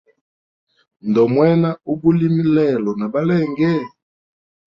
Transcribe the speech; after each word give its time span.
Ndomwena 1.09 1.69
ubulimi 1.91 2.43
lelo 2.55 2.91
na 2.99 3.07
balenge? 3.13 3.71